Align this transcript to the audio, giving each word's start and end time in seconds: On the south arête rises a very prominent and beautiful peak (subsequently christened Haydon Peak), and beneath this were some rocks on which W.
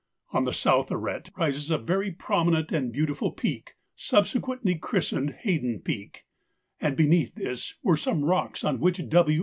On 0.33 0.45
the 0.45 0.51
south 0.51 0.89
arête 0.89 1.29
rises 1.37 1.69
a 1.69 1.77
very 1.77 2.11
prominent 2.11 2.71
and 2.71 2.91
beautiful 2.91 3.29
peak 3.31 3.75
(subsequently 3.95 4.73
christened 4.73 5.29
Haydon 5.43 5.79
Peak), 5.81 6.25
and 6.79 6.97
beneath 6.97 7.35
this 7.35 7.75
were 7.83 7.97
some 7.97 8.25
rocks 8.25 8.63
on 8.63 8.79
which 8.79 8.99
W. 9.09 9.39